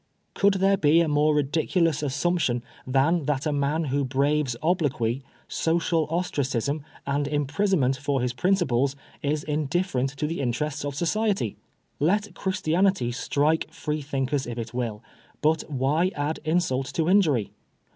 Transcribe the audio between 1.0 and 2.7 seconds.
a more ridiculous assumption